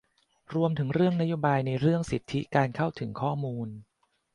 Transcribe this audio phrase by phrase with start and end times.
[0.55, 3.69] รวมถึงเรื่องนโยบายในเรื่องสิทธิการเข้าถึงข้อมูล